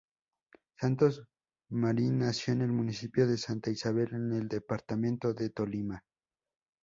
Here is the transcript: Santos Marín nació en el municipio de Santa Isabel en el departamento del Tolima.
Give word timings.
Santos 0.79 1.27
Marín 1.69 2.17
nació 2.17 2.53
en 2.53 2.63
el 2.63 2.71
municipio 2.71 3.27
de 3.27 3.37
Santa 3.37 3.69
Isabel 3.69 4.15
en 4.15 4.33
el 4.33 4.47
departamento 4.47 5.31
del 5.35 5.53
Tolima. 5.53 6.03